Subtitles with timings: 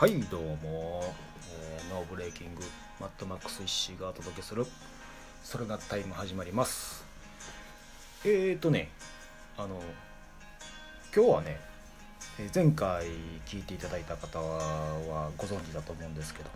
[0.00, 1.14] はいどうも、
[1.52, 2.62] えーノーブレーキング
[2.98, 4.64] マットマックス石井がお届けする
[5.44, 7.04] それがタイム始まります。
[8.24, 8.88] えーとね
[9.58, 9.78] あの
[11.14, 11.60] 今日はね
[12.38, 13.08] え前回
[13.44, 16.50] 聞いていただいた方はご存知だと思うんですけども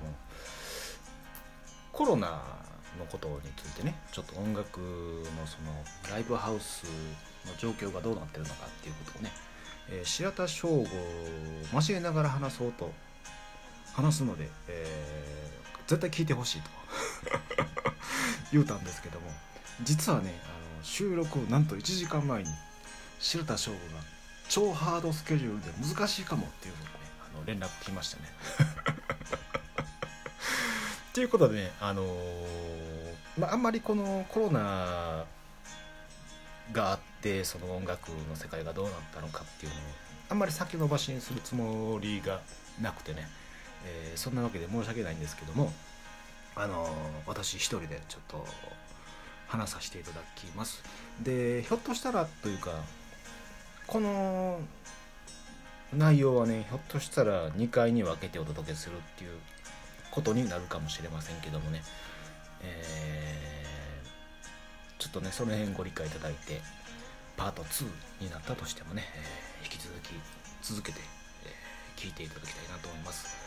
[1.92, 2.28] コロナ
[2.98, 6.84] のことについてねちょっと音楽のそのライブハウス
[7.46, 9.30] の状況がどうなってるのかっていうことをね、
[9.90, 10.86] え白田翔吾を
[11.74, 12.90] 交えながら話そうと
[13.94, 15.44] 話すので、えー
[15.86, 16.70] 絶対聞いてほしいと
[18.52, 19.30] 言うたんですけども
[19.82, 20.48] 実はねあ
[20.78, 22.50] の収録なんと1時間前に
[23.18, 23.82] 白田翔吾が
[24.48, 26.96] 超ハードスケジュールで難しいかもっていうのがね
[27.34, 28.32] あの連絡来ましたね。
[31.12, 35.24] ということでね、あのーまあ、あんまりこのコロナ
[36.72, 39.82] があってその音楽の世界がどうなったのかっていうのを
[40.30, 42.40] あんまり先延ばしにするつもりが
[42.80, 43.28] なくてね、
[43.86, 45.72] えーそんなわけで申し訳ないんですけども、
[46.56, 46.90] あのー
[47.26, 48.46] 私一人でちょっと
[49.48, 50.82] 話させていただきます。
[51.22, 52.70] でひょっとしたらというか
[53.86, 54.60] この
[55.96, 59.38] 内容はねひょっとしたら2回に分けてお届けするっていう
[60.10, 61.82] ことになるかもしれませんけどもね、
[62.62, 63.44] えー
[64.98, 66.60] ちょっとねその辺ご理解いただいて
[67.36, 67.84] パート2
[68.22, 70.10] になったとしてもね、えー引き続き
[70.62, 71.00] 続けて、
[71.44, 73.43] えー聞いていただきたいなと思います。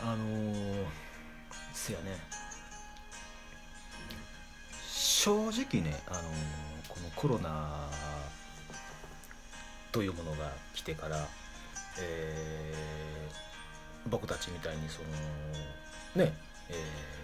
[0.00, 0.84] あのー
[1.72, 2.16] せやね。
[4.90, 6.22] 正直ね、あのー
[6.88, 7.88] このコロナ
[9.92, 11.26] というものが来てから、
[12.00, 15.00] えー僕たちみたいにそ
[16.16, 16.34] のね、
[16.68, 17.22] えー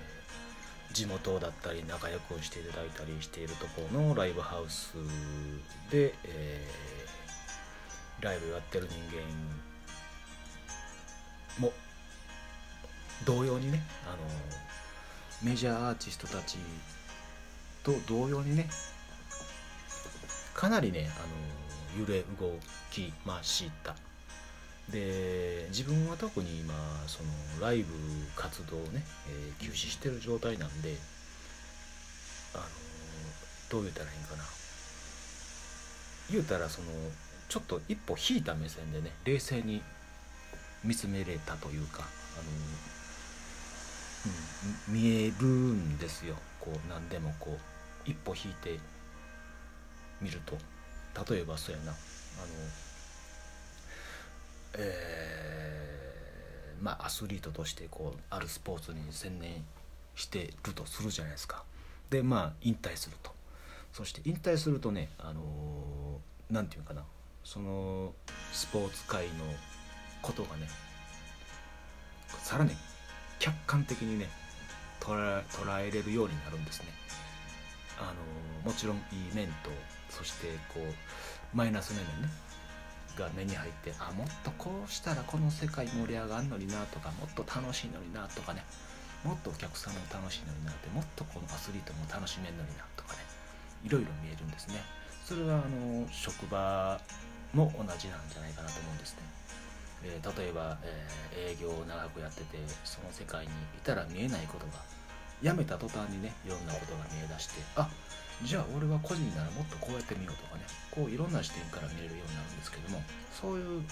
[0.94, 4.94] 地元だったり仲良くしていただいたりしているところのライブハウス
[5.90, 9.22] で、えーライブやってる人間
[11.60, 11.72] も
[13.24, 16.58] 同様にね、あのメジャーアーティストたち
[17.82, 18.68] と同様にね
[20.54, 22.52] かなりね、あの揺れ動
[22.90, 23.94] きました。
[24.90, 26.72] で自分は特に今
[27.06, 27.28] その
[27.60, 27.92] ライブ
[28.34, 30.96] 活動をね、えー休止してる状態なんで
[32.54, 32.64] あの
[33.70, 34.44] どう言ったらいいんかな。
[36.30, 36.88] 言うたらその
[37.48, 39.82] ちょっと一歩引いた目線でね冷静に
[40.84, 42.08] 見つめれたというかあの、
[44.88, 46.34] うん、見えるんですよ。
[46.60, 47.56] こう何でもこ
[48.06, 48.78] う一歩引いて
[50.20, 50.58] みると。
[51.32, 51.92] 例えばそうやな。
[51.92, 51.98] あの
[54.74, 59.64] えーまあアスリートとしてこうあるスポーツに専念
[60.14, 61.64] してるとするじゃないですか。
[62.10, 63.32] でまあ引退すると。
[63.92, 67.02] そして引退するとねあのーていうかな。
[67.44, 68.12] その
[68.52, 69.44] スポーツ界の
[70.22, 70.68] ことがね
[72.42, 72.70] さらに
[73.48, 74.28] 客観的にね
[75.00, 76.88] 捉え捉えれるようになるんですね。
[77.98, 79.00] あのもちろんい
[79.32, 79.70] い面と
[80.10, 82.28] そしてこうマイナス面ね
[83.18, 88.64] が目に入ってあもっとこうしたらこの世界盛り上がるのになとかもっと楽しいのになとかね。
[89.24, 93.18] もっとお客さんも楽しいのになってもっとこのアスリートも楽しめるのになとかね。
[93.82, 94.78] いろいろ見えるんですね。
[95.24, 97.00] それはあの職場
[97.52, 99.22] も同じなんじゃないかなと思うんですね、
[100.04, 104.82] えー例えば、えー営業を長くやっててその世界にいたら見えないことが
[105.40, 107.88] 辞めた途端にねいろんなことが見え出してあ
[108.42, 113.00] じゃあ俺は個人ならもっとこうやってみようとかねこういろんな視点から見れるようになるんですけども
[113.32, 113.82] そういう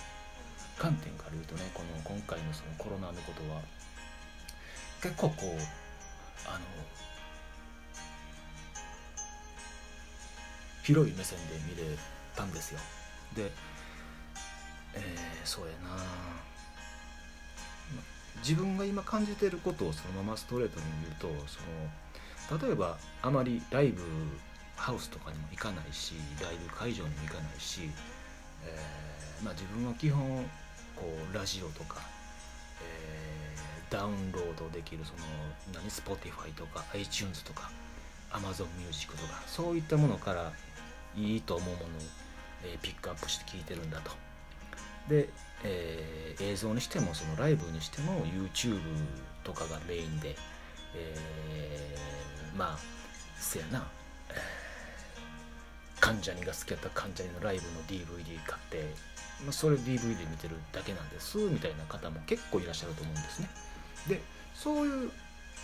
[0.76, 3.62] 観点から言うとねこの今回のそのコロナのことは
[5.00, 5.60] 結構こう
[6.50, 6.64] あの
[10.82, 11.96] 広い目線で見れ
[12.34, 12.80] たんですよ。
[13.34, 13.50] で
[14.96, 16.03] えーそうやな
[18.42, 20.86] 自分が今感じてることをそのままストレートに
[21.21, 21.60] 言うとそ
[22.53, 24.03] の例えばあまりライブ
[24.76, 27.91] ハウスとかにも行かないしライブ会場にも行かないし、
[28.65, 30.44] えーまあ、自分は基本
[30.94, 32.00] こうラジオとか、
[32.82, 33.36] えー
[33.88, 35.18] ダウンロードできるその
[35.72, 37.71] 何 Spotify とか iTunes とか
[38.32, 40.53] Amazon Music とかそういったものから
[41.16, 41.88] いいと思うものを、
[42.65, 44.25] えピックアップして聞いてるんだと。
[45.08, 45.28] で、
[45.64, 48.78] えー映像にしてもそのライブにしても YouTube
[49.42, 50.36] とかがメインで、
[50.94, 52.78] えーまあ
[53.38, 53.86] せやな、
[54.30, 54.34] え
[56.00, 58.84] 関ジャニが好きやった関ジャニのライブの DVD 買って、
[59.44, 63.48] まあ、それ DVD 見てるだけなんですみたいな方も結構いらっしゃると思うんですね。
[64.09, 64.20] で
[64.54, 65.10] そういう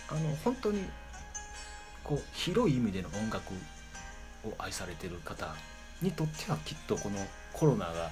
[0.09, 0.83] あの本当に
[2.03, 3.53] こう広い意味での音楽
[4.45, 5.55] を愛されてる方
[6.01, 7.17] にとってはきっとこの
[7.53, 8.11] コロナが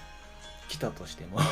[0.72, 1.38] 来たとしても。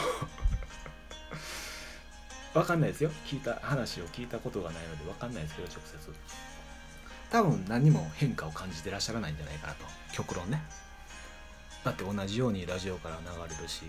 [2.54, 3.12] 分かんないですよ。
[3.25, 6.16] 聞いた話を聞いたことがないので分かんないですけど直接。
[7.30, 9.86] 多分何も変化を感じてらっしゃらないんじゃないかなと。
[10.13, 10.63] 極論ね。
[11.83, 13.25] だって同じようにラジオから流
[13.56, 13.83] れるし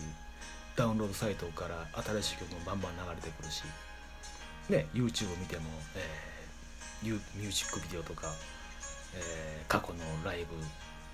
[0.76, 3.62] ダウンロードサイトから新しい曲もバンバン流れてくるし。
[4.68, 8.34] ね YouTube 見ても、えー、ミュージックビデオとか、
[9.14, 10.46] えー、過去のライブ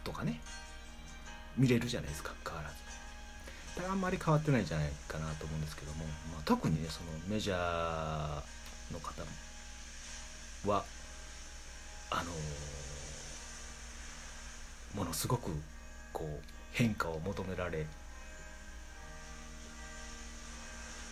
[0.05, 0.41] とかね
[1.57, 2.33] 見れるじゃないですか。
[2.45, 2.86] 変わらず。
[3.89, 7.59] あんまり変わってないんじゃないかなと思うんですけども、まあ、特にねそのメジャー
[8.93, 9.23] の方
[10.71, 10.85] は
[12.11, 15.51] あのー、ものすごく
[16.13, 16.29] こう
[16.73, 17.87] 変化を求められ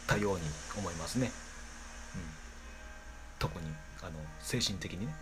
[0.06, 0.43] たように
[0.78, 1.31] 思いますね、
[2.14, 2.20] うん、
[3.38, 3.67] 特に
[4.02, 5.14] あの精神的にね。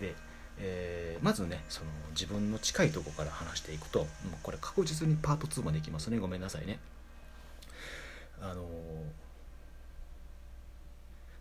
[0.00, 0.14] で、
[0.58, 4.08] えー、まずねその自分の近いとこから話していくともう
[4.42, 6.18] これ確実にパート2までいきますね。
[6.18, 6.78] ごめんなさいね。
[8.40, 8.64] あの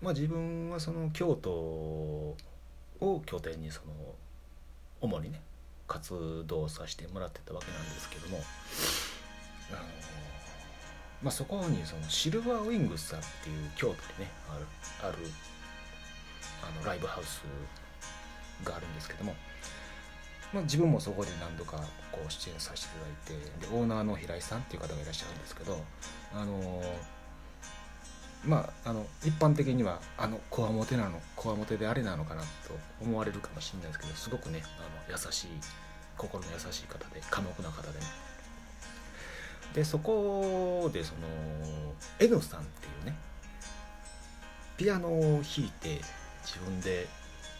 [0.02, 2.36] まあ自分はその京都を
[3.26, 3.94] 拠点にその
[5.02, 5.42] 主にね
[5.88, 8.40] 活動させてもらってたわけなんですけども
[9.72, 9.80] あの
[11.24, 14.66] まあ、そこにそのシルバーウィングスさんっていう京都でねある
[15.08, 15.18] ある
[16.64, 17.44] あのライブハウス
[18.64, 19.36] があるんですけども、
[20.54, 21.78] まあ、自分もそこで何度か
[22.12, 25.80] こう出演させていただいてでオーナーの平井さんっていう方がいらっしゃるんですけど
[26.34, 26.84] あの
[28.46, 32.48] まああの一般的にはあのこわもてなのこわもてであれなのかなと
[33.02, 35.48] 思われるかもしれないですけどすごくねあの優しい
[36.18, 38.06] 心の優しい方で寡黙な方でね。
[39.74, 41.20] でそこでその
[42.20, 43.16] N さんっていうね
[44.78, 46.02] ピアノを弾いて
[46.44, 47.08] 自分で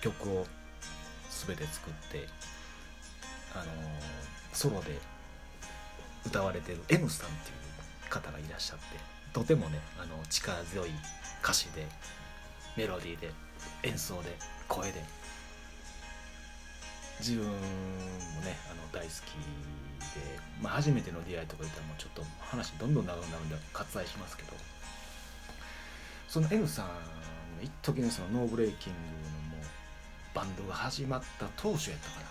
[0.02, 0.46] 曲を
[1.48, 2.28] 全て作って
[3.54, 3.66] あの
[4.54, 5.00] ソロで
[6.26, 7.54] 歌われてる M さんってい
[8.08, 8.86] う方がいらっしゃって
[9.34, 10.90] とてもねあの力強い
[11.44, 11.86] 歌詞で
[12.78, 13.32] メロディーで
[13.84, 15.04] 演奏で声で
[17.20, 17.54] 自分も
[18.42, 19.32] ねあの大好き
[20.16, 24.54] で、まあ、初めての出会いとか言ったらもうちょっと話どんどん長くなるんで割愛しますけど
[26.28, 26.86] その N さん
[27.62, 29.00] 一時ねそのノーブレイキング
[29.51, 29.51] の
[30.34, 32.28] バンドが始まった当初やったから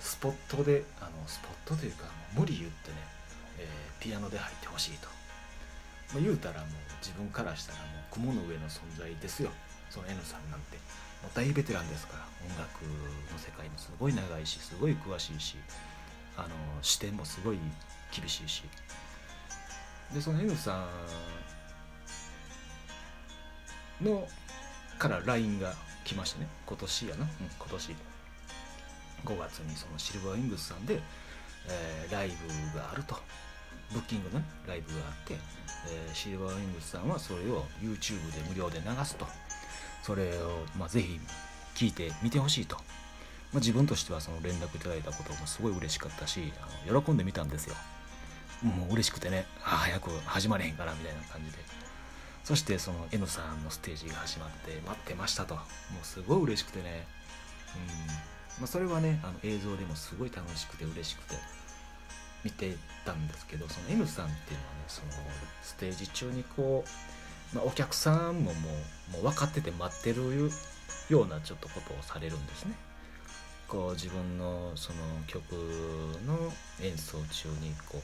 [0.00, 2.04] スポットであのスポットというか
[2.36, 2.96] 無理言ってね、
[3.58, 5.08] えー、ピアノで入ってほしいと、
[6.14, 6.68] まあ、言うたらもう
[7.00, 9.50] 自分からしたらもう雲の上の存在ですよ。
[9.90, 10.76] その N さんなんて。
[11.22, 12.84] もう大ベテランですから音楽
[13.32, 15.56] の世界にすごい長いしすごい詳しいし
[16.36, 16.48] あの
[16.82, 17.58] 視点もすごい
[18.12, 18.62] 厳しいし。
[20.14, 20.86] でその N さ
[24.00, 24.26] んの
[24.98, 25.74] から LINE が
[26.08, 26.48] 来ましたね。
[26.66, 27.28] 今年やな、うん、
[27.58, 27.96] 今年。
[29.24, 31.00] 5月にそのシルバーウィングスさんで、
[31.68, 32.28] えー、ライ
[32.72, 33.16] ブがあると。
[33.92, 39.26] ブッキングの、ね、ライブがあって、えー、シルバーウィングスさんはそれを YouTube で無料で流すと。
[40.02, 41.20] それを、まあ、ぜひ
[41.74, 42.82] 聞いてみてほしいと、ま
[43.56, 47.74] あ、自分としてはその連絡いただいたこともすごい嬉しかったしあの喜んでみたんですよ。
[48.62, 51.77] もう嬉しくてねあ早く始まれへんかなみたいな感じで。
[52.48, 55.54] そしてその N さんのステージが始まって待ってましたと。
[55.54, 55.60] も
[56.02, 57.06] うすごい嬉しくてね。
[57.76, 61.34] うん、まあ、それはねあの映像でもすごい楽しくて嬉しくて
[62.42, 62.74] 見て
[63.04, 65.12] たんですけどその N さんっていうのはねその
[65.62, 68.70] ステージ中にこうまあ、お客さんもも
[69.10, 70.50] うもう分かってて待ってる
[71.10, 72.72] ようなちょっとことをされるんですね。
[73.68, 75.52] こう自分のその曲
[76.26, 76.50] の
[76.82, 78.02] 演奏中にこう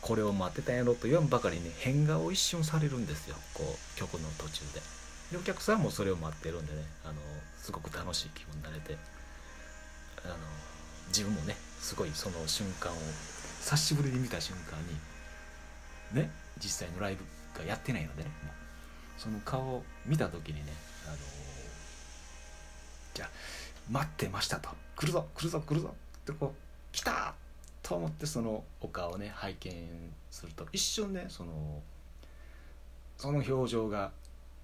[0.00, 3.36] これを待ってたんやろと言わんばかりに変顔を一瞬されるんですよ。
[3.54, 4.80] こう曲の途中で。
[5.32, 7.14] でお客さんもそれを待ってるんでねあの
[7.58, 8.96] すごく楽しい気分になれて
[10.24, 10.34] あの
[11.08, 12.94] 自分もねすごいその瞬間を
[13.60, 14.76] 久しぶりに見た瞬間
[16.14, 17.24] にね実際のライブ
[17.58, 18.30] がやってないのでね
[19.18, 20.72] その顔を見た時にね
[21.06, 21.16] あの、
[23.14, 23.28] じゃあ
[23.90, 24.70] 待ってましたと。
[24.96, 27.34] 来るぞ来るぞ来るぞってこう来た
[27.90, 29.72] と思ってそのお顔をね拝見
[30.30, 31.82] すると一瞬ねその
[33.18, 34.12] その表情が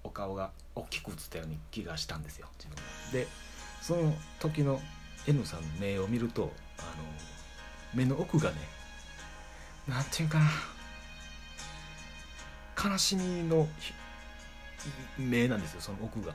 [0.05, 2.77] お顔が大きく映ったように気がしたんですよ自分
[3.11, 3.27] で
[3.81, 4.79] その時の
[5.27, 6.87] N さんの目を見るとあの
[7.93, 8.55] 目の奥がね
[9.89, 10.39] 何て言うか
[12.79, 13.67] な悲しみの
[15.17, 16.33] 目なんですよその奥が。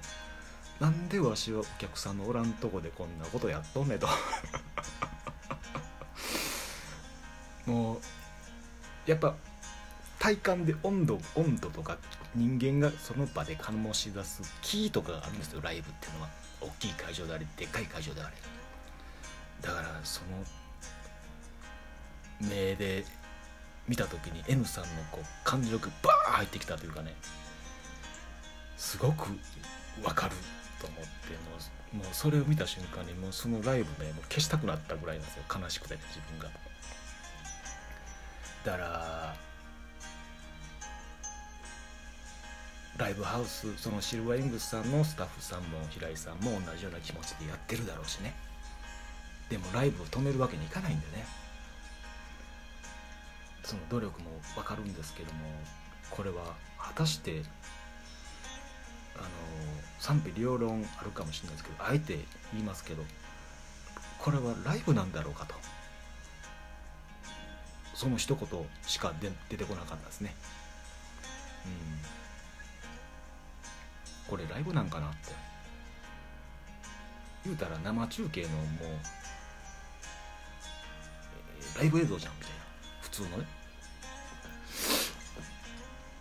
[0.78, 4.08] なんでわしはお客さんのおらんとこでこんなことやっとんねと。
[7.66, 9.34] もうやっぱ
[10.18, 11.98] 体感で温度温度とか
[12.34, 16.28] 人間がその場で醸し出すキーとかがあるんですよライブっていうのは
[16.60, 18.34] 大きい会場であれでっかい会場であれ
[19.60, 20.26] だからその
[22.48, 23.04] 目で
[23.88, 27.14] 見た時に N さんのこう感情がバーン入ってきたというかね
[28.76, 29.28] すごく
[30.02, 30.34] わかる
[30.80, 31.08] と思っても
[31.58, 35.42] うもうそれを見た瞬間にもうそのライブねもう消したくなったぐらいなんですよ。
[35.52, 36.48] 悲しくて自分が。
[38.64, 39.34] だから
[42.98, 48.34] ライブハウスそのシルバーイングスさんのスタッフさんも平井さんも同じような気持ちでやってるだろうしね。
[49.48, 51.24] でもライブを止めるわけにいかないんでね。
[53.64, 55.40] その努力も分かるんですけども
[56.10, 57.42] これは果たして
[59.16, 59.24] あの
[59.98, 62.18] 賛否両論あるかもしれないですけどあえて
[62.52, 63.02] 言いますけど
[64.18, 65.54] これはライブなんだろうかと。
[67.94, 68.48] その一言
[68.86, 69.12] しか
[69.48, 70.34] 出てこなかったですね。
[71.66, 71.72] うん。
[74.28, 75.16] これライブなんかなって。
[77.44, 78.54] 言うたら生中継のも
[81.74, 82.56] う、ライブ映像じゃんみたいな。
[83.00, 83.46] 普通のね、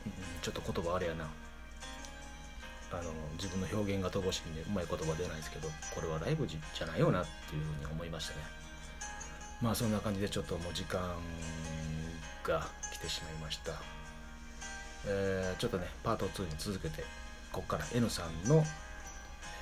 [0.06, 0.12] うん、
[0.42, 1.28] ちょっと言葉あれやな。
[2.94, 3.04] あの
[3.38, 8.61] 自分の表現が乏しいんでうまい言葉出ないですけどこれはライブじゃないよなっていうふうに思いましたね。
[9.62, 11.00] まあそんな感じでちょっともう時間
[12.44, 13.74] が来てしまいました、
[15.06, 17.04] えー、ちょっとねパート2に続けて
[17.52, 18.64] ここから N さんの、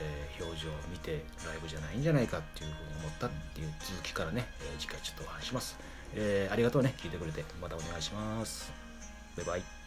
[0.01, 5.77] えー、表情を見てライブじゃないんじゃないかっていうふうに思ったっていう続きからね、えー、次回ちょっとお話します、
[6.15, 7.43] えー、ありがとうね聞いてくれて。
[7.61, 8.71] またお願いします。
[9.35, 9.78] バイバイ。